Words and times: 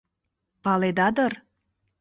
Паледа 0.63 1.07
дыр?! 1.17 1.33